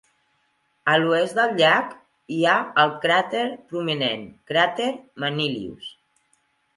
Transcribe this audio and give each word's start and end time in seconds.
A 0.91 0.93
l'oest 1.01 1.35
del 1.39 1.51
llac 1.59 1.91
hi 2.35 2.39
ha 2.51 2.55
el 2.83 2.93
cràter 3.03 3.43
prominent 3.73 4.23
cràter 4.53 4.89
Manilius. 5.25 5.91